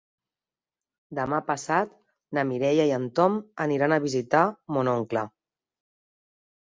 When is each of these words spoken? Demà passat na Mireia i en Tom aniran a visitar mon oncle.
Demà 1.17 1.39
passat 1.49 1.93
na 2.37 2.45
Mireia 2.53 2.87
i 2.93 2.95
en 2.97 3.07
Tom 3.19 3.37
aniran 3.67 3.95
a 3.95 4.01
visitar 4.07 4.43
mon 4.79 4.91
oncle. 4.99 5.25